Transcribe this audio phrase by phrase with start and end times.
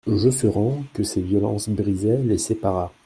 [0.07, 2.91] Josserand, que ces violences brisaient, les sépara.